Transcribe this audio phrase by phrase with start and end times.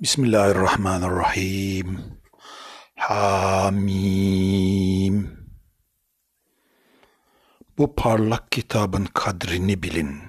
[0.00, 2.20] Bismillahirrahmanirrahim.
[2.96, 3.88] Hamim.
[7.78, 10.22] Bu parlak kitabın kadrini bilin.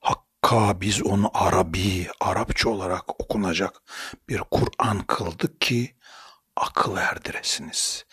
[0.00, 3.82] Hakka biz onu Arabi, Arapça olarak okunacak
[4.28, 5.96] bir Kur'an kıldık ki
[6.56, 8.04] akıl erdiresiniz.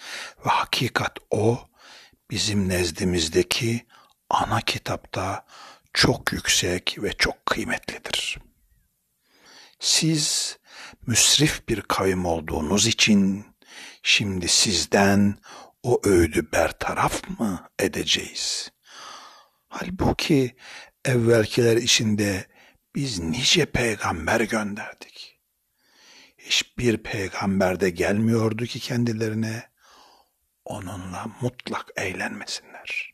[0.45, 1.59] Ve hakikat o
[2.29, 3.85] bizim nezdimizdeki
[4.29, 5.45] ana kitapta
[5.93, 8.50] çok yüksek ve çok kıymetlidir.
[9.81, 10.57] Siz
[11.07, 13.45] müsrif bir kavim olduğunuz için
[14.03, 15.37] şimdi sizden
[15.83, 18.71] o öğüdü bertaraf mı edeceğiz?
[19.67, 20.55] Halbuki
[21.05, 22.47] evvelkiler içinde
[22.95, 25.39] biz nice peygamber gönderdik.
[26.37, 29.69] Hiçbir peygamber de gelmiyordu ki kendilerine
[30.65, 33.13] onunla mutlak eğlenmesinler.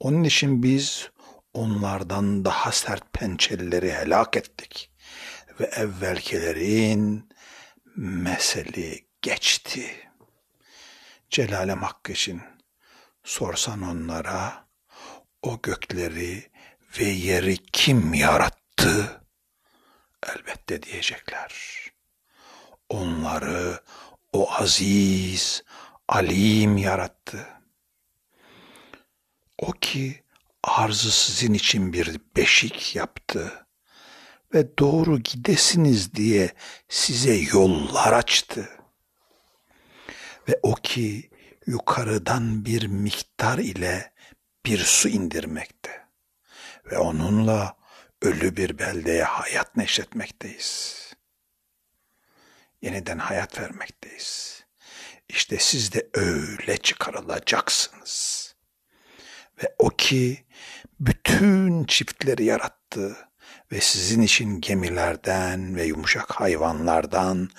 [0.00, 1.10] Onun için biz
[1.54, 4.91] onlardan daha sert pençelileri helak ettik
[5.60, 7.28] ve evvelkilerin
[7.96, 10.10] meseli geçti.
[11.30, 12.42] Celalem Hakkı için
[13.24, 14.68] sorsan onlara
[15.42, 16.50] o gökleri
[16.98, 19.22] ve yeri kim yarattı?
[20.26, 21.52] Elbette diyecekler.
[22.88, 23.80] Onları
[24.32, 25.62] o aziz,
[26.08, 27.48] alim yarattı.
[29.58, 30.24] O ki
[30.62, 33.66] arzı sizin için bir beşik yaptı
[34.54, 36.50] ve doğru gidesiniz diye
[36.88, 38.68] size yollar açtı.
[40.48, 41.30] Ve o ki
[41.66, 44.12] yukarıdan bir miktar ile
[44.66, 46.06] bir su indirmekte
[46.92, 47.76] ve onunla
[48.22, 51.02] ölü bir beldeye hayat neşretmekteyiz.
[52.82, 54.64] Yeniden hayat vermekteyiz.
[55.28, 58.54] İşte siz de öyle çıkarılacaksınız.
[59.62, 60.44] Ve o ki
[61.00, 63.28] bütün çiftleri yarattı
[63.72, 67.50] ve sizin için gemilerden ve yumuşak hayvanlardan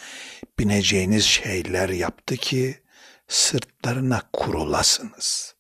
[0.59, 2.80] bineceğiniz şeyler yaptı ki
[3.28, 5.56] sırtlarına kurulasınız.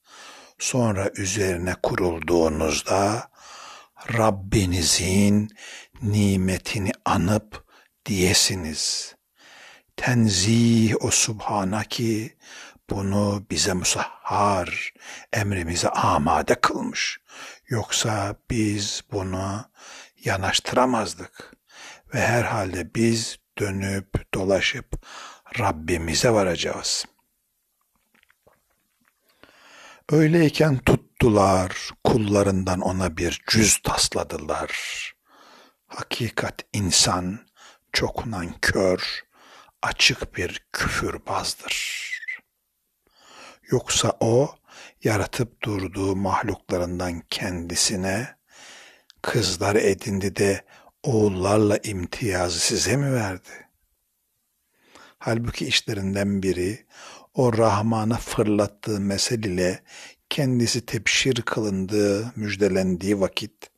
[0.59, 3.29] Sonra üzerine kurulduğunuzda
[4.17, 5.49] Rabbinizin
[6.01, 7.65] nimetini anıp
[8.05, 9.15] diyesiniz.
[9.97, 12.37] Tenzih o subhana ki
[12.89, 14.93] bunu bize musahhar,
[15.33, 17.19] emrimize amade kılmış.
[17.69, 19.65] Yoksa biz bunu
[20.23, 21.53] yanaştıramazdık.
[22.13, 25.05] Ve herhalde biz dönüp dolaşıp
[25.59, 27.05] Rabbimize varacağız.
[30.11, 34.71] Öyleyken tuttular, kullarından ona bir cüz tasladılar.
[35.87, 37.47] Hakikat insan
[37.93, 39.23] çok nankör,
[39.81, 42.03] açık bir küfürbazdır.
[43.71, 44.55] Yoksa o
[45.03, 48.35] yaratıp durduğu mahluklarından kendisine
[49.23, 50.65] kızlar edindi de
[51.03, 53.69] oğullarla imtiyazı size mi verdi?
[55.17, 56.85] Halbuki işlerinden biri
[57.33, 59.79] o Rahman'a fırlattığı mesel
[60.29, 63.71] kendisi tepşir kılındığı, müjdelendiği vakit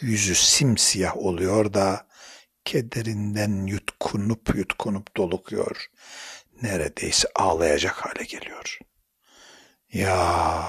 [0.00, 2.06] yüzü simsiyah oluyor da
[2.64, 5.86] kederinden yutkunup yutkunup dolukuyor.
[6.62, 8.78] Neredeyse ağlayacak hale geliyor.
[9.92, 10.68] Ya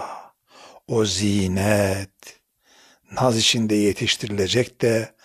[0.88, 2.43] o zinet
[3.16, 5.16] naz içinde yetiştirilecek de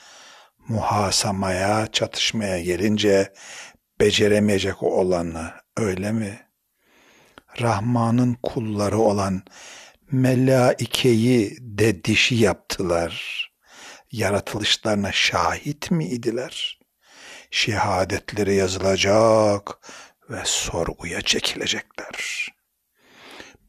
[0.69, 3.33] muhasamaya, çatışmaya gelince
[4.01, 6.49] beceremeyecek olanı öyle mi?
[7.61, 9.43] Rahman'ın kulları olan
[10.11, 13.45] melaikeyi de dişi yaptılar.
[14.13, 16.81] Yaratılışlarına şahit mi idiler?
[17.51, 19.79] Şehadetleri yazılacak
[20.31, 22.49] ve sorguya çekilecekler.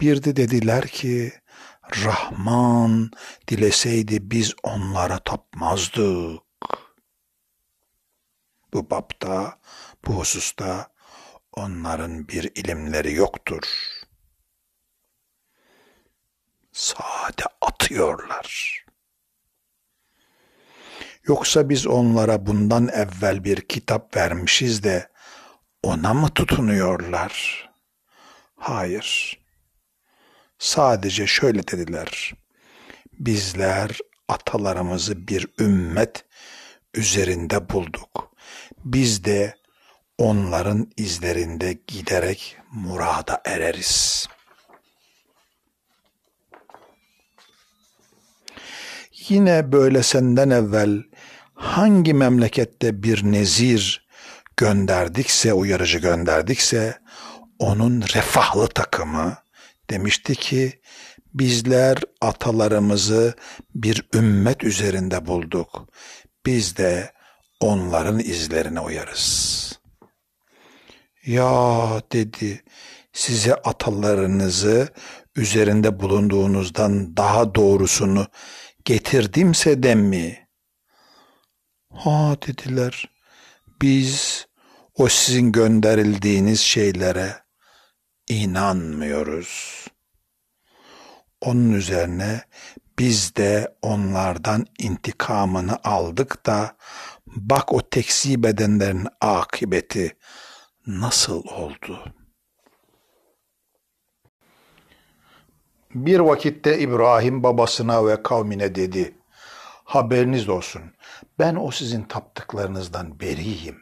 [0.01, 1.33] Bir de dediler ki
[1.95, 3.11] Rahman
[3.47, 6.41] dileseydi biz onlara tapmazdık.
[8.73, 9.59] Bu bapta,
[10.05, 10.87] bu hususta
[11.51, 13.63] onların bir ilimleri yoktur.
[16.71, 18.79] Sade atıyorlar.
[21.27, 25.09] Yoksa biz onlara bundan evvel bir kitap vermişiz de
[25.83, 27.69] ona mı tutunuyorlar?
[28.55, 29.38] Hayır.
[30.59, 32.33] Sadece şöyle dediler.
[33.13, 33.97] Bizler
[34.27, 36.25] atalarımızı bir ümmet
[36.93, 38.31] üzerinde bulduk.
[38.85, 39.55] Biz de
[40.17, 44.27] onların izlerinde giderek murada ereriz.
[49.29, 51.03] Yine böyle senden evvel
[51.53, 54.07] hangi memlekette bir nezir
[54.57, 56.99] gönderdikse, uyarıcı gönderdikse
[57.59, 59.37] onun refahlı takımı
[59.89, 60.81] demişti ki
[61.33, 63.33] bizler atalarımızı
[63.75, 65.89] bir ümmet üzerinde bulduk.
[66.45, 67.13] Biz de
[67.59, 69.79] onların izlerine uyarız.
[71.25, 72.63] Ya dedi,
[73.13, 74.87] size atalarınızı
[75.35, 78.27] üzerinde bulunduğunuzdan daha doğrusunu
[78.85, 80.47] getirdimse de mi?
[81.93, 83.09] Ha dediler,
[83.81, 84.45] biz
[84.95, 87.35] o sizin gönderildiğiniz şeylere
[88.27, 89.78] inanmıyoruz.
[91.41, 92.41] Onun üzerine
[92.99, 96.75] biz de onlardan intikamını aldık da
[97.27, 100.17] bak o tekzip edenlerin akıbeti
[100.87, 102.13] nasıl oldu?
[105.95, 109.15] Bir vakitte İbrahim babasına ve kavmine dedi,
[109.83, 110.81] haberiniz olsun,
[111.39, 113.77] ben o sizin taptıklarınızdan beriyim.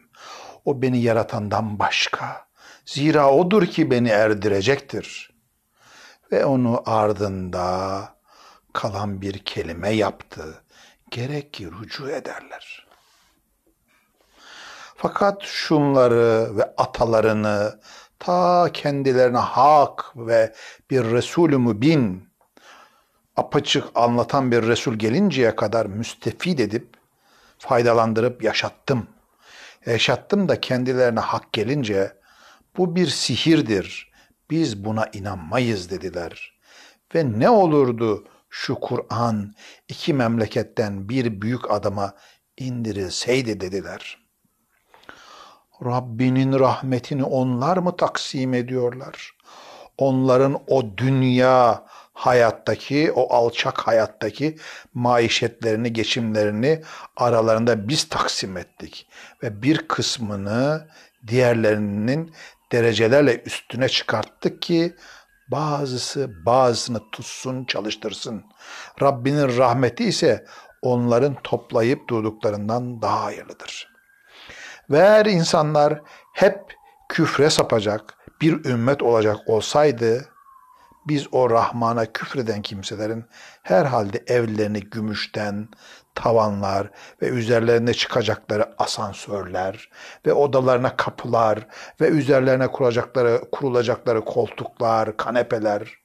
[0.66, 2.48] O beni yaratandan başka.
[2.86, 5.37] Zira odur ki beni erdirecektir.
[6.32, 8.10] Ve onu ardında
[8.74, 10.64] kalan bir kelime yaptı.
[11.12, 12.88] Gerek ki rücu ederler.
[14.96, 17.80] Fakat şunları ve atalarını
[18.20, 20.54] ta kendilerine hak ve
[20.90, 22.30] bir Resulü Mübin
[23.36, 26.88] apaçık anlatan bir Resul gelinceye kadar müstefid edip
[27.60, 29.08] faydalandırıp yaşattım.
[29.86, 32.14] Yaşattım da kendilerine hak gelince
[32.78, 34.07] bu bir sihirdir.
[34.50, 36.54] Biz buna inanmayız dediler.
[37.16, 39.54] Ve ne olurdu şu Kur'an
[39.88, 42.14] iki memleketten bir büyük adama
[42.58, 44.28] indirilseydi dediler.
[45.86, 49.36] Rabbinin rahmetini onlar mı taksim ediyorlar?
[49.98, 54.58] Onların o dünya hayattaki, o alçak hayattaki
[54.94, 56.82] maişetlerini, geçimlerini
[57.16, 59.08] aralarında biz taksim ettik.
[59.44, 60.88] Ve bir kısmını
[61.28, 62.34] diğerlerinin
[62.72, 64.96] derecelerle üstüne çıkarttık ki
[65.48, 68.44] bazısı bazısını tutsun, çalıştırsın.
[69.02, 70.46] Rabbinin rahmeti ise
[70.82, 73.88] onların toplayıp durduklarından daha hayırlıdır.
[74.90, 76.02] Ve eğer insanlar
[76.34, 76.76] hep
[77.10, 80.30] küfre sapacak bir ümmet olacak olsaydı
[81.08, 83.26] biz o Rahman'a küfreden kimselerin
[83.64, 85.70] herhalde evlerini gümüşten,
[86.18, 86.88] tavanlar
[87.22, 89.90] ve üzerlerine çıkacakları asansörler
[90.26, 91.68] ve odalarına kapılar
[92.02, 95.98] ve üzerlerine kuracakları, kurulacakları koltuklar, kanepeler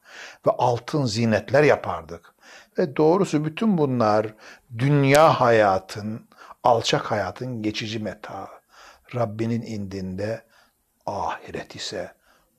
[0.47, 2.35] ve altın zinetler yapardık.
[2.79, 4.27] Ve doğrusu bütün bunlar
[4.79, 6.29] dünya hayatın,
[6.65, 8.49] alçak hayatın geçici meta.
[9.15, 10.43] Rabbinin indinde
[11.07, 12.13] ahiret ise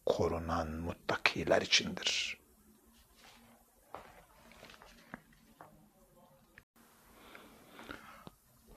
[0.05, 2.42] korunan muttakiler içindir.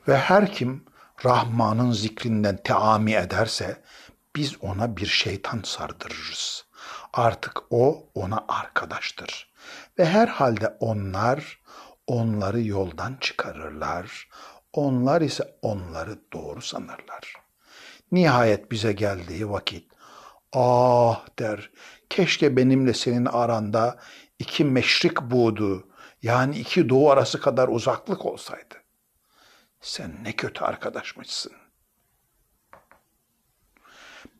[0.09, 0.85] Ve her kim
[1.25, 3.83] Rahman'ın zikrinden teami ederse
[4.37, 6.65] biz ona bir şeytan sardırırız.
[7.13, 9.53] Artık o ona arkadaştır.
[9.99, 11.61] Ve herhalde onlar
[12.07, 14.29] onları yoldan çıkarırlar.
[14.73, 17.35] Onlar ise onları doğru sanırlar.
[18.13, 19.93] Nihayet bize geldiği vakit
[20.53, 21.71] ah der
[22.11, 23.99] keşke benimle senin aranda
[24.39, 25.89] iki meşrik buğdu
[26.23, 28.86] yani iki doğu arası kadar uzaklık olsaydı.
[29.87, 31.53] Sen ne kötü arkadaşmışsın.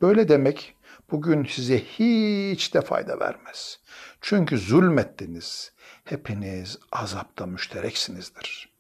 [0.01, 0.77] Böyle demek
[1.11, 3.81] bugün size hiç de fayda vermez.
[4.21, 5.73] Çünkü zulmettiniz.
[6.05, 8.73] Hepiniz azapta müştereksinizdir.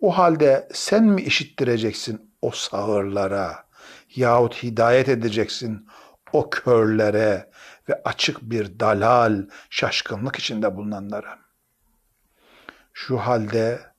[0.00, 3.66] O halde sen mi işittireceksin o sağırlara
[4.16, 5.88] yahut hidayet edeceksin
[6.32, 7.50] o körlere
[7.88, 11.38] ve açık bir dalal, şaşkınlık içinde bulunanlara?
[12.92, 13.95] Şu halde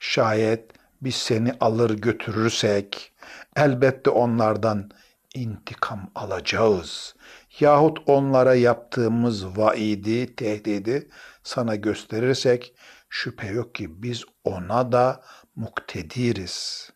[0.00, 0.72] Şayet
[1.02, 3.12] biz seni alır götürürsek
[3.56, 4.90] elbette onlardan
[5.34, 7.14] intikam alacağız.
[7.60, 11.08] Yahut onlara yaptığımız vaidi, tehdidi
[11.42, 12.74] sana gösterirsek
[13.08, 15.22] şüphe yok ki biz ona da
[15.56, 16.90] muktediriz.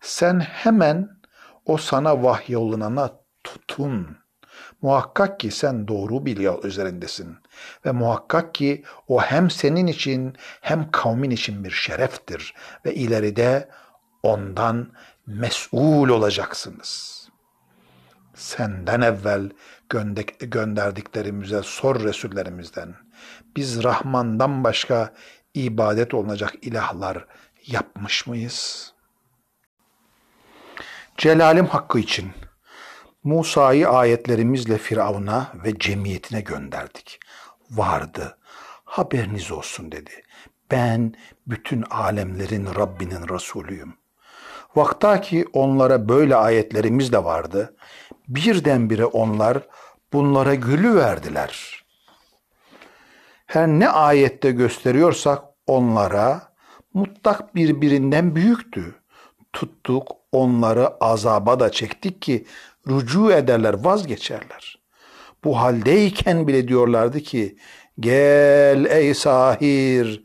[0.00, 1.08] Sen hemen
[1.64, 4.18] o sana vahyolunana tutun.
[4.82, 7.36] Muhakkak ki sen doğru bir yol üzerindesin.
[7.86, 12.54] Ve muhakkak ki o hem senin için hem kavmin için bir şereftir.
[12.84, 13.68] Ve ileride
[14.22, 14.92] ondan
[15.26, 17.24] mesul olacaksınız.
[18.34, 19.50] Senden evvel
[20.40, 22.94] gönderdiklerimize sor Resullerimizden.
[23.56, 25.14] Biz Rahman'dan başka
[25.54, 27.26] ibadet olunacak ilahlar
[27.66, 28.92] yapmış mıyız?
[31.16, 32.32] Celalim hakkı için
[33.24, 37.20] Musa'yı ayetlerimizle Firavun'a ve cemiyetine gönderdik.
[37.74, 38.38] Vardı.
[38.84, 40.10] Haberiniz olsun dedi.
[40.70, 41.14] Ben
[41.46, 43.94] bütün alemlerin Rabbinin Resulüyüm.
[44.76, 47.76] Vaktaki onlara böyle ayetlerimiz de vardı.
[48.28, 49.68] Birdenbire onlar
[50.12, 51.84] bunlara gülü verdiler.
[53.46, 56.54] Her ne ayette gösteriyorsak onlara
[56.94, 58.94] mutlak birbirinden büyüktü.
[59.52, 62.46] tuttuk onları azaba da çektik ki
[62.88, 64.83] rücu ederler vazgeçerler.
[65.44, 67.56] Bu haldeyken bile diyorlardı ki
[68.00, 70.24] gel ey sahir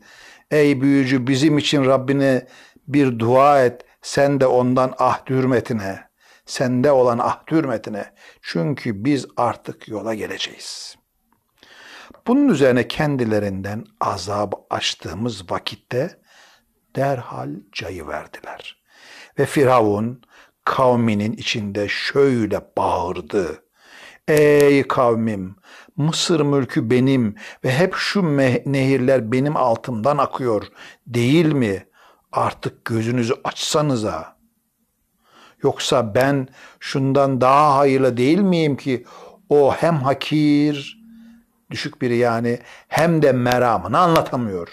[0.50, 2.46] ey büyücü bizim için Rabbine
[2.88, 6.10] bir dua et sen de ondan ahd hürmetine
[6.46, 8.04] sende olan ahd hürmetine
[8.42, 10.96] çünkü biz artık yola geleceğiz.
[12.26, 16.20] Bunun üzerine kendilerinden azab açtığımız vakitte
[16.96, 18.82] derhal cayı verdiler.
[19.38, 20.22] Ve Firavun
[20.64, 23.64] kavminin içinde şöyle bağırdı.
[24.30, 25.56] Ey kavmim
[25.96, 27.34] Mısır mülkü benim
[27.64, 30.66] ve hep şu nehirler benim altımdan akıyor
[31.06, 31.86] değil mi?
[32.32, 34.36] Artık gözünüzü açsanıza.
[35.62, 36.48] Yoksa ben
[36.80, 39.04] şundan daha hayırlı değil miyim ki
[39.48, 41.02] o hem hakir,
[41.70, 42.58] düşük biri yani
[42.88, 44.68] hem de meramını anlatamıyor.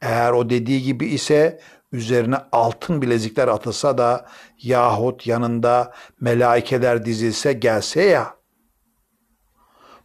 [0.00, 1.60] Eğer o dediği gibi ise
[1.92, 4.26] üzerine altın bilezikler atılsa da
[4.58, 8.41] yahut yanında melaikeler dizilse gelse ya.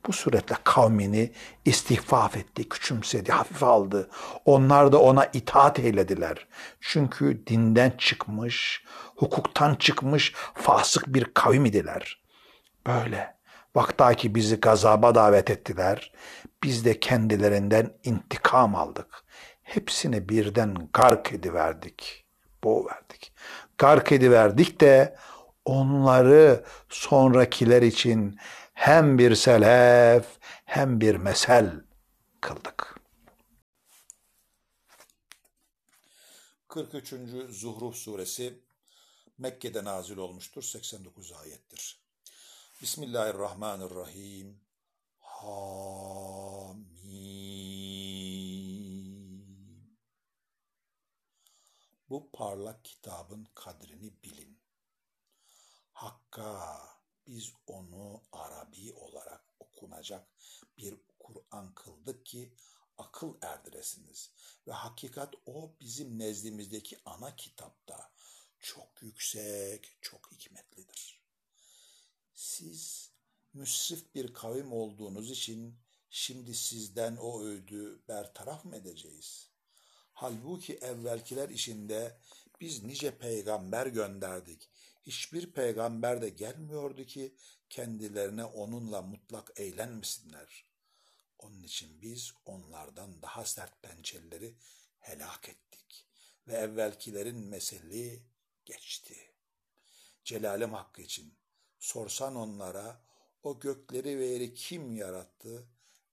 [0.07, 1.31] Bu suretle kavmini
[1.65, 4.09] istihfaf etti, küçümsedi, hafife aldı.
[4.45, 6.47] Onlar da ona itaat eylediler.
[6.81, 8.83] Çünkü dinden çıkmış,
[9.15, 12.21] hukuktan çıkmış fasık bir kavim idiler.
[12.87, 13.35] Böyle
[13.75, 16.11] vaktaki bizi gazaba davet ettiler.
[16.63, 19.23] Biz de kendilerinden intikam aldık.
[19.63, 22.25] Hepsini birden gark ediverdik,
[22.63, 23.33] boğuverdik.
[23.77, 25.15] Gark ediverdik de
[25.65, 28.37] onları sonrakiler için
[28.77, 31.81] hem bir selef hem bir mesel
[32.41, 32.99] kıldık.
[36.67, 37.13] 43.
[37.49, 38.63] Zuhruf suresi
[39.37, 40.63] Mekke'de nazil olmuştur.
[40.63, 42.01] 89 ayettir.
[42.81, 44.61] Bismillahirrahmanirrahim.
[45.19, 46.87] Hamim.
[52.09, 54.59] Bu parlak kitabın kadrini bilin.
[55.91, 56.96] Hakka
[57.27, 60.27] biz onu Arabi olarak okunacak
[60.77, 62.53] bir Kur'an kıldık ki
[62.97, 64.31] akıl erdiresiniz.
[64.67, 68.11] Ve hakikat o bizim nezdimizdeki ana kitapta
[68.59, 71.21] çok yüksek, çok hikmetlidir.
[72.33, 73.11] Siz
[73.53, 75.75] müsrif bir kavim olduğunuz için
[76.09, 79.49] şimdi sizden o öğüdü bertaraf mı edeceğiz?
[80.13, 82.17] Halbuki evvelkiler işinde
[82.61, 84.69] biz nice peygamber gönderdik.
[85.07, 87.35] Hiçbir peygamber de gelmiyordu ki
[87.69, 90.65] kendilerine onunla mutlak eğlenmesinler.
[91.39, 94.55] Onun için biz onlardan daha sert pençeleri
[94.99, 96.07] helak ettik
[96.47, 98.23] ve evvelkilerin meseli
[98.65, 99.15] geçti.
[100.23, 101.33] Celalim hakkı için
[101.79, 103.01] sorsan onlara
[103.43, 105.67] o gökleri ve yeri kim yarattı?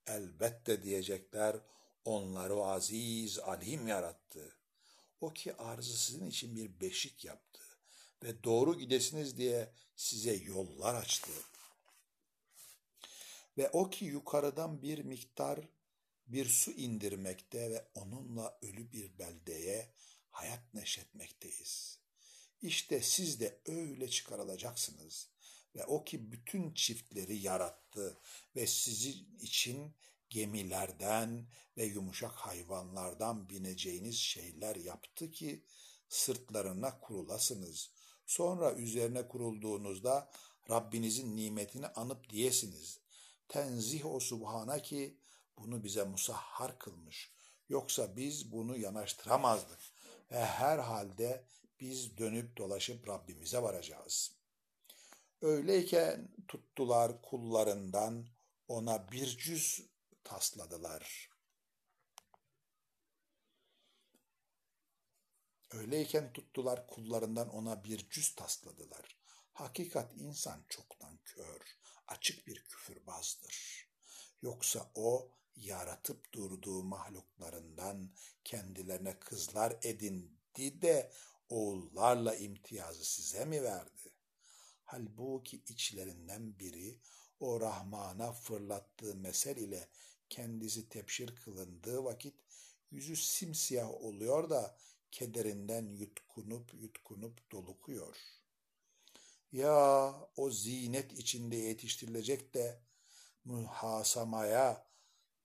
[0.07, 1.57] Elbette diyecekler
[2.05, 4.57] onları o aziz alim yarattı.
[5.21, 7.64] O ki arzı sizin için bir beşik yaptı
[8.25, 11.33] ve doğru gidesiniz diye size yollar açtı.
[13.59, 15.69] Ve o ki yukarıdan bir miktar
[16.27, 19.91] bir su indirmekte ve onunla ölü bir beldeye
[20.31, 21.99] hayat neşetmekteyiz.
[22.63, 25.29] İşte siz de öyle çıkarılacaksınız.
[25.77, 28.19] Ve o ki bütün çiftleri yarattı
[28.57, 29.95] ve sizin için
[30.31, 35.65] gemilerden ve yumuşak hayvanlardan bineceğiniz şeyler yaptı ki
[36.09, 37.94] sırtlarına kurulasınız.
[38.27, 40.31] Sonra üzerine kurulduğunuzda
[40.71, 42.99] Rabbinizin nimetini anıp diyesiniz.
[43.49, 45.17] Tenzih o subhana ki
[45.59, 47.33] bunu bize musahhar kılmış.
[47.69, 49.79] Yoksa biz bunu yanaştıramazdık.
[50.31, 51.45] Ve her halde
[51.81, 54.33] biz dönüp dolaşıp Rabbimize varacağız.
[55.43, 58.27] Öyleyken tuttular kullarından
[58.69, 59.83] ona bir cüz
[60.25, 61.34] tasladılar.
[65.75, 69.17] Öyleyken tuttular kullarından ona bir cüz tasladılar.
[69.53, 71.61] Hakikat insan çoktan kör,
[72.07, 73.87] açık bir küfürbazdır.
[74.43, 78.11] Yoksa o yaratıp durduğu mahluklarından
[78.45, 81.13] kendilerine kızlar edindi de
[81.49, 84.15] oğullarla imtiyazı size mi verdi?
[84.85, 87.01] Halbuki içlerinden biri
[87.41, 89.89] o Rahman'a fırlattığı mesel ile
[90.29, 92.35] kendisi tepşir kılındığı vakit
[92.91, 94.77] yüzü simsiyah oluyor da
[95.15, 98.17] kederinden yutkunup yutkunup dolukuyor.
[99.53, 102.83] Ya o zinet içinde yetiştirilecek de
[103.45, 104.87] muhasamaya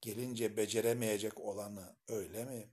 [0.02, 2.70] gelince beceremeyecek olanı öyle mi?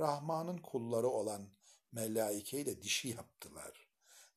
[0.00, 1.48] Rahman'ın kulları olan
[1.92, 3.88] melaikeyle dişi yaptılar.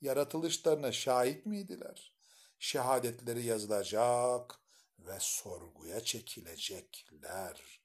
[0.01, 2.13] Yaratılışlarına şahit miydiler?
[2.59, 4.59] Şehadetleri yazılacak
[4.99, 7.78] ve sorguya çekilecekler.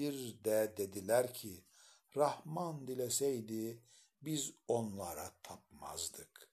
[0.00, 1.64] Bir de dediler ki
[2.16, 3.82] Rahman dileseydi
[4.22, 6.50] biz onlara tapmazdık.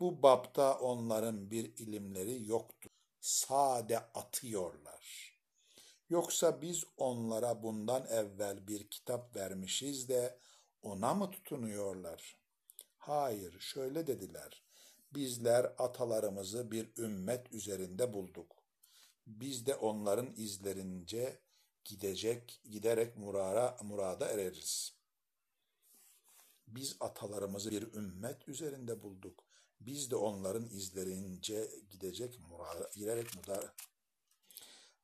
[0.00, 2.90] Bu bapta onların bir ilimleri yoktu.
[3.20, 5.36] Sade atıyorlar.
[6.08, 10.38] Yoksa biz onlara bundan evvel bir kitap vermişiz de
[10.82, 12.36] ona mı tutunuyorlar?
[12.96, 14.64] Hayır, şöyle dediler.
[15.14, 18.56] Bizler atalarımızı bir ümmet üzerinde bulduk.
[19.26, 21.38] Biz de onların izlerince
[21.84, 24.92] gidecek, giderek murara, murada ereriz.
[26.66, 29.44] Biz atalarımızı bir ümmet üzerinde bulduk.
[29.80, 33.74] Biz de onların izlerince gidecek, murada, girerek murada.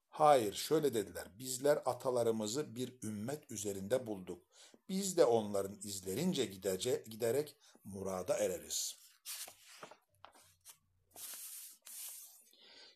[0.08, 1.28] Hayır, şöyle dediler.
[1.38, 4.42] Bizler atalarımızı bir ümmet üzerinde bulduk.
[4.88, 8.97] Biz de onların izlerince gidece, giderek murada ereriz.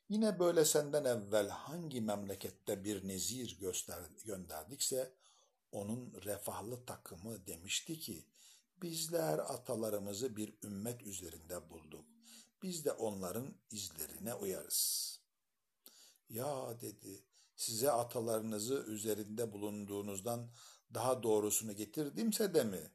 [0.09, 5.15] Yine böyle senden evvel hangi memlekette bir nezir göster, gönderdikse
[5.73, 8.27] onun refahlı takımı demişti ki
[8.83, 12.05] bizler atalarımızı bir ümmet üzerinde bulduk.
[12.63, 15.13] Biz de onların izlerine uyarız.
[16.29, 17.25] Ya dedi
[17.57, 20.51] size atalarınızı üzerinde bulunduğunuzdan
[20.95, 22.93] daha doğrusunu getirdimse de mi?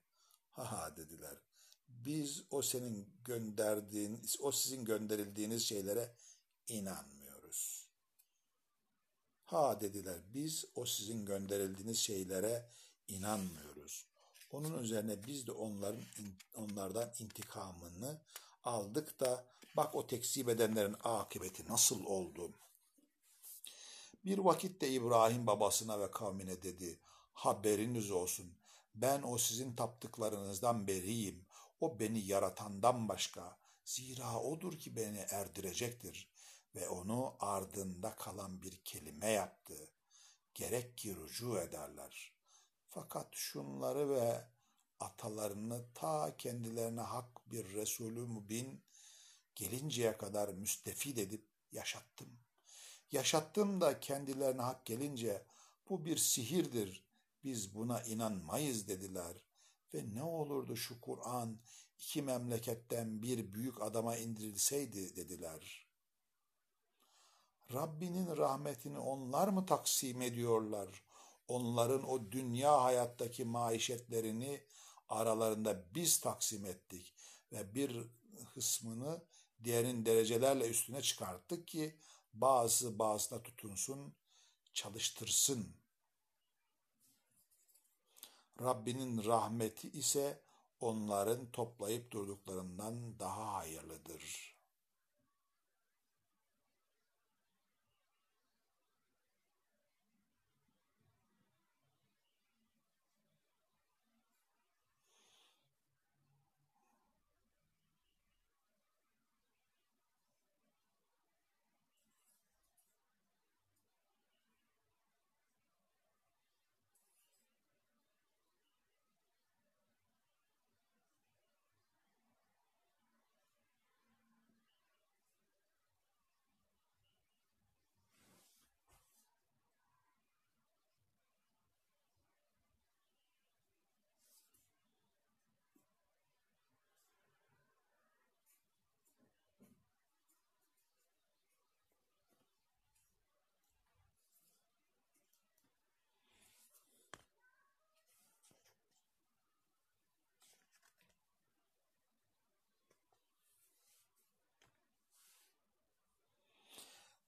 [0.52, 1.38] Ha ha dediler.
[1.88, 6.16] Biz o senin gönderdiğin, o sizin gönderildiğiniz şeylere
[6.68, 7.88] inanmıyoruz.
[9.46, 12.70] Ha dediler biz o sizin gönderildiğiniz şeylere
[13.08, 14.06] inanmıyoruz.
[14.52, 16.02] Onun üzerine biz de onların
[16.56, 18.22] onlardan intikamını
[18.64, 19.46] aldık da
[19.76, 22.52] bak o tekzip edenlerin akıbeti nasıl oldu.
[24.26, 27.00] Bir vakitte İbrahim babasına ve kavmine dedi,
[27.34, 28.54] haberiniz olsun,
[28.96, 31.46] ben o sizin taptıklarınızdan beriyim,
[31.82, 36.28] o beni yaratandan başka, zira odur ki beni erdirecektir
[36.78, 39.92] ve onu ardında kalan bir kelime yaptı.
[40.54, 42.34] Gerek ki rücu ederler.
[42.90, 44.46] Fakat şunları ve
[45.00, 48.84] atalarını ta kendilerine hak bir Resulü Mübin
[49.56, 52.40] gelinceye kadar müstefid edip yaşattım.
[53.12, 55.46] Yaşattım da kendilerine hak gelince
[55.90, 57.08] bu bir sihirdir,
[57.44, 59.38] biz buna inanmayız dediler.
[59.94, 61.60] Ve ne olurdu şu Kur'an
[62.00, 65.87] iki memleketten bir büyük adama indirilseydi dediler.''
[67.74, 71.04] Rabbinin rahmetini onlar mı taksim ediyorlar?
[71.48, 74.64] Onların o dünya hayattaki maişetlerini
[75.10, 77.14] aralarında biz taksim ettik
[77.52, 78.08] ve bir
[78.54, 79.22] kısmını
[79.64, 81.96] diğerin derecelerle üstüne çıkarttık ki
[82.34, 84.14] bazı bazına tutunsun,
[84.74, 85.76] çalıştırsın.
[88.62, 90.42] Rabbinin rahmeti ise
[90.80, 94.57] onların toplayıp durduklarından daha hayırlıdır.''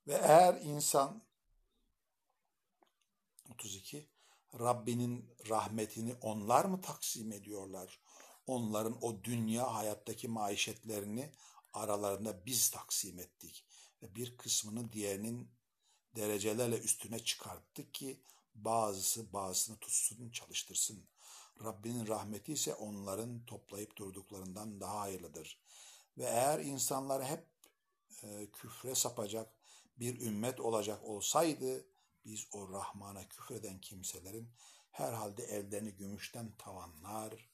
[0.10, 1.24] Ve eğer insan
[3.52, 4.10] 32
[4.60, 8.00] Rabbinin rahmetini onlar mı taksim ediyorlar?
[8.48, 11.32] Onların o dünya hayattaki maişetlerini
[11.74, 13.66] aralarında biz taksim ettik
[14.04, 15.52] ve bir kısmını diğerinin
[16.16, 18.24] derecelerle üstüne çıkarttık ki
[18.56, 21.06] bazısı bazısını tutsun çalıştırsın.
[21.64, 25.62] Rabbinin rahmeti ise onların toplayıp durduklarından daha hayırlıdır.
[26.18, 27.48] Ve eğer insanlar hep
[28.24, 29.59] e, küfre sapacak,
[30.00, 31.86] bir ümmet olacak olsaydı
[32.26, 34.50] biz o Rahman'a küfreden kimselerin
[34.92, 37.50] herhalde ellerini gümüşten tavanlar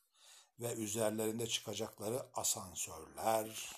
[0.60, 3.76] ve üzerlerinde çıkacakları asansörler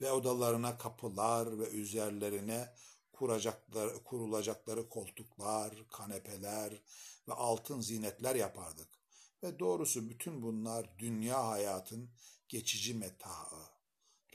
[0.00, 2.74] ve odalarına kapılar ve üzerlerine
[3.12, 6.82] kuracakları, kurulacakları koltuklar, kanepeler
[7.28, 8.88] ve altın zinetler yapardık.
[9.42, 12.10] Ve doğrusu bütün bunlar dünya hayatın
[12.48, 13.72] geçici metaı.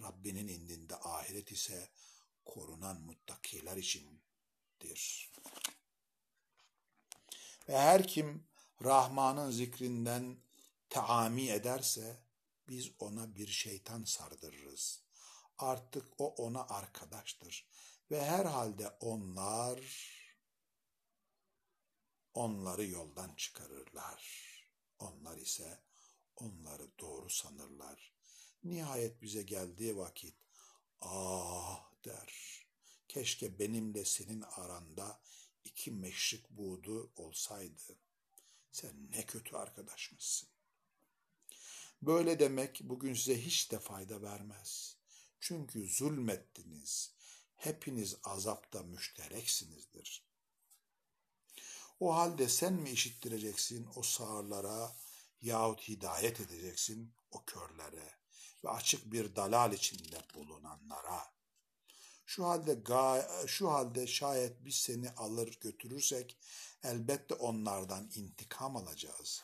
[0.01, 1.89] Rabbinin indinde ahiret ise
[2.47, 5.31] korunan muttakiler içindir.
[7.69, 8.47] Ve her kim
[8.83, 10.38] Rahman'ın zikrinden
[10.89, 12.23] teami ederse
[12.69, 15.03] biz ona bir şeytan sardırırız.
[15.57, 17.67] Artık o ona arkadaştır
[18.12, 19.79] ve herhalde onlar
[22.33, 24.47] onları yoldan çıkarırlar.
[24.99, 25.83] Onlar ise
[26.36, 28.13] onları doğru sanırlar.
[28.63, 30.36] Nihayet bize geldiği vakit
[31.01, 32.34] ah der.
[33.08, 35.22] Keşke benimle senin aranda
[35.63, 38.00] iki meşrik buğdu olsaydı.
[38.72, 40.50] Sen ne kötü arkadaşmışsın.
[42.02, 44.98] Böyle demek bugün size hiç de fayda vermez.
[45.39, 47.13] Çünkü zulmettiniz.
[47.56, 50.28] Hepiniz azapta müştereksinizdir.
[52.00, 54.96] O halde sen mi işittireceksin o sağırlara
[55.41, 58.17] yahut hidayet edeceksin o körlere
[58.63, 61.37] ve açık bir dalal içinde bulunanlara?
[62.28, 62.78] Şu halde
[63.48, 66.38] şu halde şayet biz seni alır götürürsek
[66.84, 69.44] elbette onlardan intikam alacağız.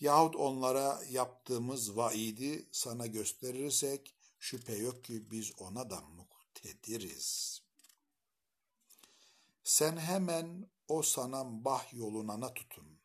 [0.00, 7.60] Yahut onlara yaptığımız vaidi sana gösterirsek şüphe yok ki biz ona da muktediriz.
[9.64, 12.98] Sen hemen o sana bah yolunana tutun.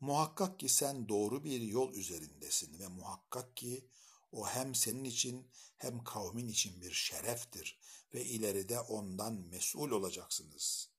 [0.00, 3.88] Muhakkak ki sen doğru bir yol üzerindesin ve muhakkak ki
[4.32, 7.78] o hem senin için hem kavmin için bir şereftir
[8.14, 10.90] ve ileride ondan mesul olacaksınız.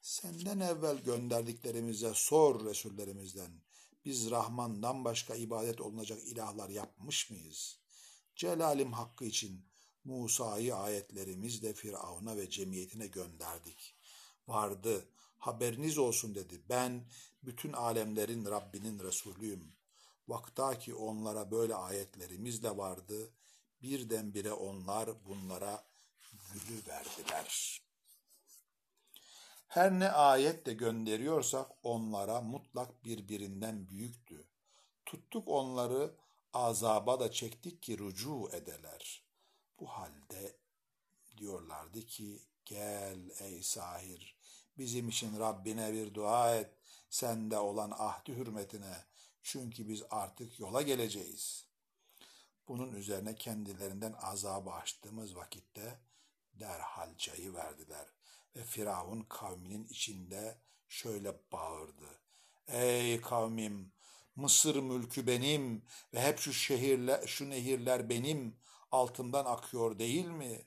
[0.00, 3.62] Senden evvel gönderdiklerimize sor Resullerimizden.
[4.04, 7.78] Biz Rahman'dan başka ibadet olunacak ilahlar yapmış mıyız?
[8.36, 9.66] Celalim hakkı için
[10.04, 13.96] Musa'yı ayetlerimizle Firavun'a ve cemiyetine gönderdik.
[14.46, 15.08] Vardı,
[15.38, 16.62] haberiniz olsun dedi.
[16.68, 17.08] Ben
[17.42, 19.72] bütün alemlerin Rabbinin Resulüyüm.
[20.28, 23.32] Vakta ki onlara böyle ayetlerimiz de vardı.
[23.82, 25.84] Birdenbire onlar bunlara
[26.52, 27.80] gülü verdiler.
[29.68, 34.44] Her ne ayet de gönderiyorsak onlara mutlak birbirinden büyüktü.
[35.06, 36.14] Tuttuk onları
[36.52, 39.22] azaba da çektik ki rucu edeler.
[39.80, 40.56] Bu halde
[41.36, 44.38] diyorlardı ki gel ey sahir
[44.78, 46.70] bizim için Rabbine bir dua et
[47.10, 49.04] sende olan ahdi hürmetine
[49.42, 51.67] çünkü biz artık yola geleceğiz.
[52.68, 56.00] Bunun üzerine kendilerinden azabı açtığımız vakitte
[56.52, 58.06] derhal cayı verdiler
[58.56, 62.20] ve Firavun kavminin içinde şöyle bağırdı.
[62.66, 63.92] Ey kavmim
[64.36, 68.56] Mısır mülkü benim ve hep şu şehirler, şu nehirler benim
[68.90, 70.66] altından akıyor değil mi?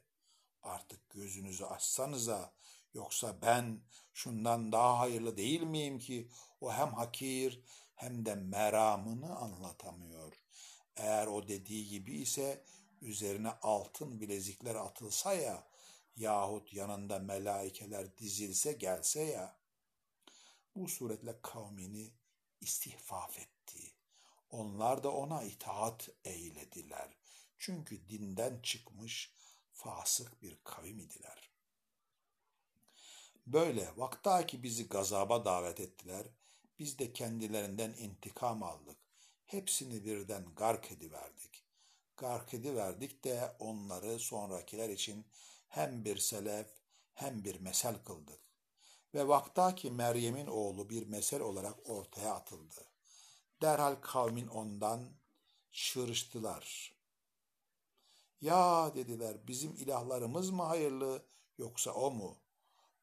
[0.63, 2.53] Artık gözünüzü açsanıza
[2.93, 3.81] yoksa ben
[4.13, 6.29] şundan daha hayırlı değil miyim ki
[6.61, 7.61] o hem hakir
[7.95, 10.33] hem de meramını anlatamıyor.
[10.95, 12.63] Eğer o dediği gibi ise
[13.01, 15.67] üzerine altın bilezikler atılsa ya
[16.15, 19.55] yahut yanında melaikeler dizilse gelse ya
[20.75, 22.13] bu suretle kavmini
[22.61, 23.93] istihfaf etti.
[24.49, 27.17] Onlar da ona itaat eylediler.
[27.59, 29.33] Çünkü dinden çıkmış
[29.71, 31.51] fasık bir kavim idiler.
[33.47, 36.27] Böyle vaktaki bizi gazaba davet ettiler.
[36.79, 38.97] Biz de kendilerinden intikam aldık.
[39.51, 41.63] Hepsini birden gark ediverdik.
[42.17, 45.25] Gark ediverdik de onları sonrakiler için
[45.67, 46.67] hem bir selef
[47.13, 48.39] hem bir mesel kıldık.
[49.13, 52.85] Ve vaktaki Meryem'in oğlu bir mesel olarak ortaya atıldı.
[53.61, 55.09] Derhal kavmin ondan
[55.71, 56.95] şırıştılar.
[58.41, 61.25] Ya dediler bizim ilahlarımız mı hayırlı
[61.57, 62.37] yoksa o mu?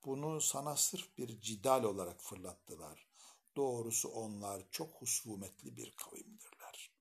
[0.04, 3.07] Bunu sana sırf bir cidal olarak fırlattılar.
[3.56, 6.92] Doğrusu onlar çok husumetli bir kavimdirler.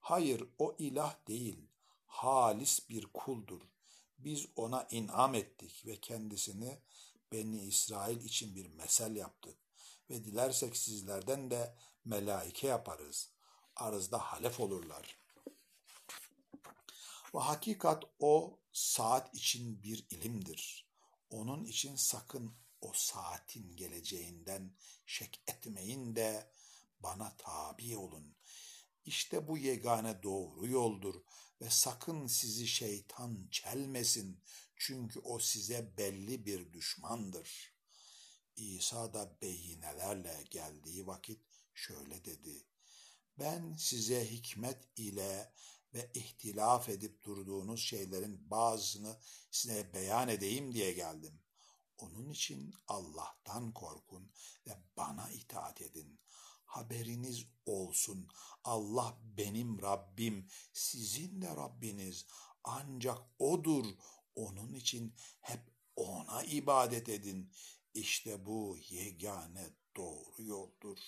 [0.00, 1.68] Hayır o ilah değil,
[2.06, 3.60] halis bir kuldur.
[4.18, 6.78] Biz ona inam ettik ve kendisini
[7.32, 9.58] Beni İsrail için bir mesel yaptık
[10.10, 13.30] ve dilersek sizlerden de melaike yaparız.
[13.76, 15.18] Arızda halef olurlar.
[17.34, 20.90] Ve hakikat o saat için bir ilimdir.
[21.30, 26.52] Onun için sakın o saatin geleceğinden şek etmeyin de
[27.00, 28.36] bana tabi olun.
[29.04, 31.14] İşte bu yegane doğru yoldur
[31.60, 34.42] ve sakın sizi şeytan çelmesin
[34.76, 37.74] çünkü o size belli bir düşmandır.
[38.56, 41.40] İsa da beyinelerle geldiği vakit
[41.74, 42.66] şöyle dedi.
[43.38, 45.52] Ben size hikmet ile
[45.94, 51.40] ve ihtilaf edip durduğunuz şeylerin bazısını size beyan edeyim diye geldim.
[52.02, 54.30] Onun için Allah'tan korkun
[54.66, 56.20] ve bana itaat edin.
[56.64, 58.28] Haberiniz olsun.
[58.64, 62.26] Allah benim Rabbim, sizin de Rabbiniz.
[62.64, 63.86] Ancak O'dur.
[64.34, 65.60] Onun için hep
[65.96, 67.52] O'na ibadet edin.
[67.94, 70.98] İşte bu yegane doğru yoldur.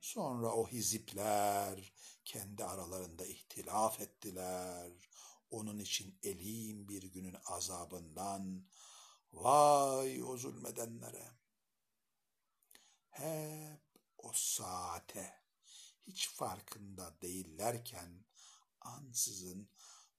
[0.00, 1.92] Sonra o hizipler
[2.24, 4.92] kendi aralarında ihtilaf ettiler.
[5.50, 8.66] Onun için elim bir günün azabından
[9.36, 11.30] vay o zulmedenlere.
[13.08, 13.82] Hep
[14.18, 15.34] o saate
[16.06, 18.24] hiç farkında değillerken
[18.80, 19.70] ansızın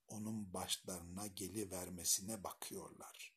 [0.06, 3.34] onun başlarına gelivermesine bakıyorlar.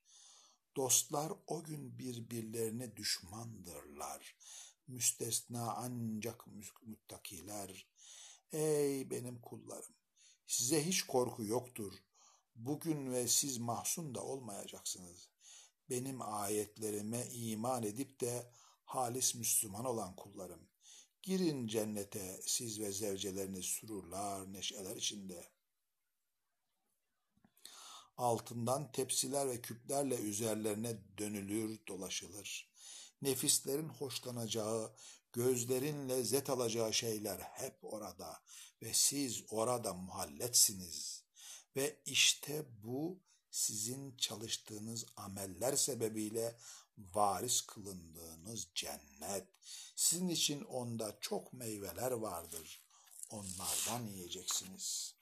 [0.76, 4.38] Dostlar o gün birbirlerine düşmandırlar.
[4.88, 6.48] Müstesna ancak
[6.82, 7.88] müttakiler.
[8.52, 9.96] Ey benim kullarım!
[10.48, 11.94] Size hiç korku yoktur.
[12.56, 15.31] Bugün ve siz mahzun da olmayacaksınız.
[15.92, 18.52] Benim ayetlerime iman edip de
[18.86, 20.70] halis Müslüman olan kullarım.
[21.22, 25.62] Girin cennete siz ve zevceleriniz sururlar, neşeler içinde.''
[28.22, 32.72] altından tepsiler ve küplerle üzerlerine dönülür, dolaşılır.
[33.22, 34.96] Nefislerin hoşlanacağı,
[35.34, 38.42] gözlerin lezzet alacağı şeyler hep orada
[38.82, 41.24] ve siz orada muhalletsiniz.
[41.76, 43.20] Ve işte bu
[43.52, 46.58] sizin çalıştığınız ameller sebebiyle
[46.98, 49.48] varis kılındığınız cennet.
[49.96, 52.82] Sizin için onda çok meyveler vardır.
[53.30, 55.22] Onlardan yiyeceksiniz.''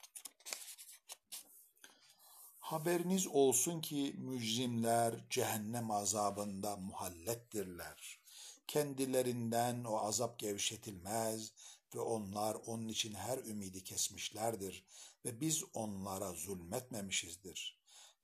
[2.70, 8.18] Haberiniz olsun ki mücrimler cehennem azabında muhallettirler.
[8.66, 11.52] Kendilerinden o azap gevşetilmez
[11.94, 14.84] ve onlar onun için her ümidi kesmişlerdir
[15.24, 17.79] ve biz onlara zulmetmemişizdir.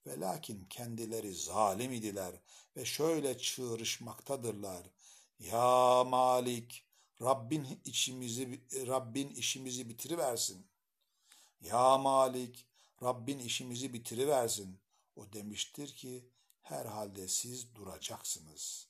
[0.07, 2.35] Ve lakin kendileri zalim idiler
[2.77, 4.87] ve şöyle çığırışmaktadırlar.
[5.39, 6.85] Ya Malik,
[7.23, 10.67] Rabbin işimizi Rabbin işimizi bitiriversin.
[11.61, 12.67] Ya Malik,
[13.03, 14.79] Rabbin işimizi bitiriversin.
[15.17, 16.29] O demiştir ki
[16.63, 18.89] herhalde siz duracaksınız.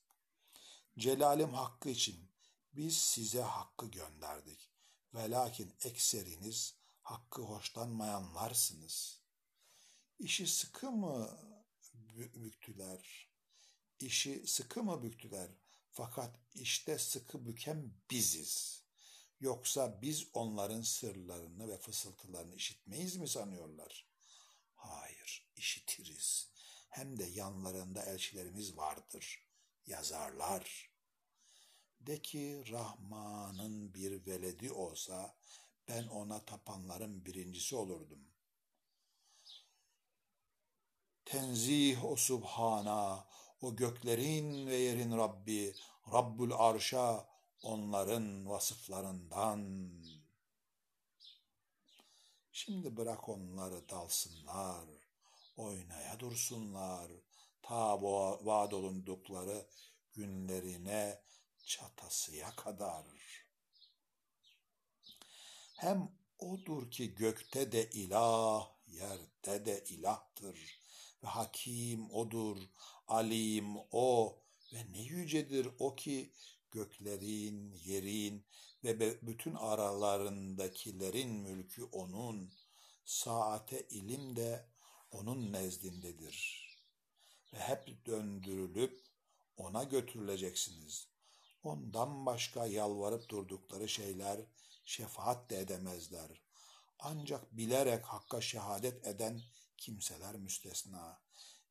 [0.99, 2.29] Celalim hakkı için
[2.73, 4.71] biz size hakkı gönderdik.
[5.15, 9.16] Ve lakin ekseriniz hakkı hoşlanmayanlarsınız.
[10.19, 11.39] İşi sıkı mı
[12.15, 13.29] büktüler?
[14.01, 15.51] İşi sıkı mı büktüler?
[15.93, 18.83] Fakat işte sıkı büken biziz.
[19.41, 24.07] Yoksa biz onların sırlarını ve fısıltılarını işitmeyiz mi sanıyorlar?
[24.75, 26.51] Hayır, işitiriz.
[26.89, 29.49] Hem de yanlarında elçilerimiz vardır.
[29.87, 30.91] Yazarlar.
[32.01, 35.37] De ki Rahman'ın bir veledi olsa
[35.89, 38.36] ben ona tapanların birincisi olurdum.
[41.27, 43.27] Tenzih o Subhana,
[43.61, 45.75] o göklerin ve yerin Rabbi,
[46.12, 47.29] Rabbul Arş'a,
[47.62, 49.91] onların vasıflarından.
[52.53, 54.89] Şimdi bırak onları dalsınlar,
[55.57, 57.11] oynaya dursunlar,
[57.62, 59.67] ta vaad olundukları
[60.12, 61.23] günlerine
[61.65, 63.05] çatasıya kadar.
[65.77, 70.76] Hem odur ki gökte de ilah, yerde de ilahtır
[71.27, 72.57] hakim odur,
[73.09, 74.39] alim o
[74.73, 76.33] ve ne yücedir o ki
[76.71, 78.47] göklerin, yerin
[78.85, 82.53] ve bütün aralarındakilerin mülkü onun,
[83.05, 84.69] saate ilim de
[85.11, 86.67] onun nezdindedir.
[87.53, 89.07] Ve hep döndürülüp
[89.57, 91.09] ona götürüleceksiniz.
[91.62, 94.41] Ondan başka yalvarıp durdukları şeyler
[94.85, 96.43] şefaat de edemezler.
[96.99, 99.41] Ancak bilerek hakka şehadet eden
[99.79, 101.21] kimseler müstesna.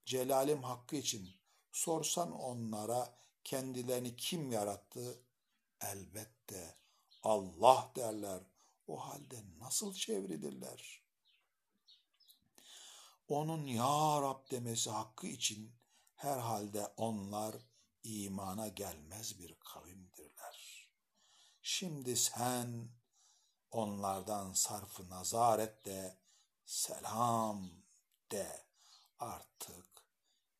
[0.06, 1.30] Celalim hakkı için
[1.72, 5.22] sorsan onlara kendilerini kim yarattı?
[5.82, 6.78] Elbette
[7.24, 8.44] Allah derler.
[8.88, 11.02] O halde nasıl çevrilirler?
[13.28, 15.72] Onun Ya Rab demesi hakkı için
[16.16, 17.56] herhalde onlar
[18.04, 20.90] imana gelmez bir kavimdirler.
[21.62, 22.90] Şimdi sen
[23.72, 26.18] onlardan sarfı nazar et de
[26.66, 27.85] selam
[28.32, 28.48] de
[29.20, 29.86] artık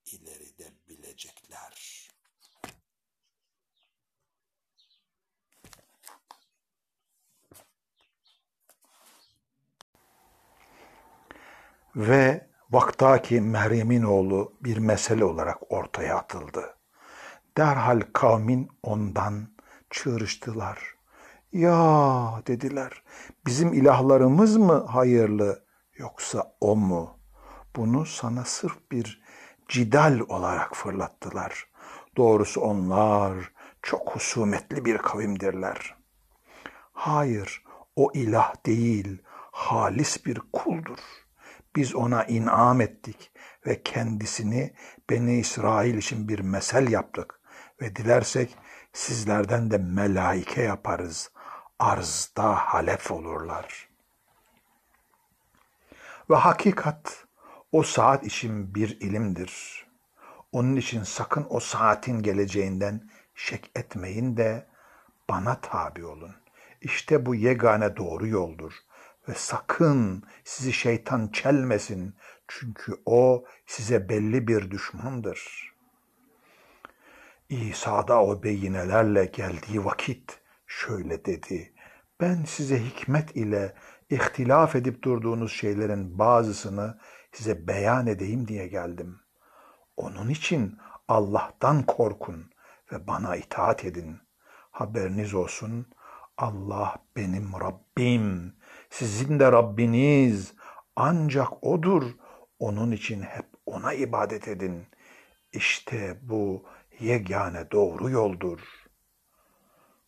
[0.06, 2.16] ileride bilecekler.''
[11.96, 16.78] ve vaktaki Meryem'in oğlu bir mesele olarak ortaya atıldı.
[17.58, 19.48] Derhal kavmin ondan
[19.90, 20.96] çığırıştılar.
[21.54, 23.04] Ya dediler,
[23.46, 25.66] bizim ilahlarımız mı hayırlı
[25.98, 27.20] yoksa o mu?
[27.76, 29.24] Bunu sana sırf bir
[29.68, 31.68] cidal olarak fırlattılar.
[32.18, 35.96] Doğrusu onlar çok husumetli bir kavimdirler.
[36.94, 37.64] Hayır,
[37.96, 41.26] o ilah değil, halis bir kuldur.''
[41.76, 43.32] Biz ona inam ettik
[43.68, 44.74] ve kendisini
[45.10, 47.40] Beni İsrail için bir mesel yaptık
[47.82, 48.58] ve dilersek
[48.96, 51.32] Sizlerden de melaike yaparız.
[51.80, 53.90] Arzda halef olurlar.
[56.30, 57.25] Ve hakikat
[57.72, 59.86] o saat için bir ilimdir.
[60.52, 64.68] Onun için sakın o saatin geleceğinden şek etmeyin de
[65.30, 66.36] bana tabi olun.
[66.82, 68.74] İşte bu yegane doğru yoldur.
[69.30, 72.16] Ve sakın sizi şeytan çelmesin.
[72.48, 75.74] Çünkü o size belli bir düşmandır.
[77.50, 81.74] İsa da o beyinelerle geldiği vakit şöyle dedi.
[82.22, 83.74] Ben size hikmet ile
[84.10, 86.98] ihtilaf edip durduğunuz şeylerin bazısını
[87.36, 89.20] size beyan edeyim diye geldim.
[89.98, 92.52] Onun için Allah'tan korkun
[92.92, 94.18] ve bana itaat edin.
[94.72, 95.88] Haberiniz olsun
[96.38, 98.56] Allah benim Rabbim,
[98.90, 100.54] sizin de Rabbiniz
[100.96, 102.04] ancak O'dur.
[102.60, 104.88] Onun için hep O'na ibadet edin.
[105.54, 106.64] İşte bu
[107.00, 108.60] yegane doğru yoldur.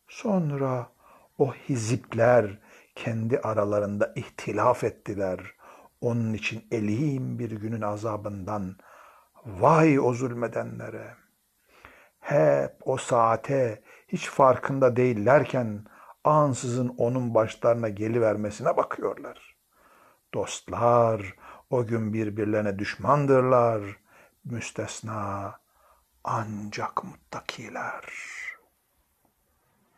[0.08, 0.92] Sonra
[1.38, 2.58] o hizipler
[2.94, 5.40] kendi aralarında ihtilaf ettiler.
[6.00, 8.76] Onun için elim bir günün azabından
[9.46, 11.14] vay o zulmedenlere.
[12.20, 15.84] Hep o saate hiç farkında değillerken
[16.24, 19.56] ansızın onun başlarına gelivermesine bakıyorlar.
[20.34, 21.34] Dostlar
[21.70, 23.82] o gün birbirlerine düşmandırlar.
[24.44, 25.54] Müstesna
[26.24, 28.04] ancak muttakiler.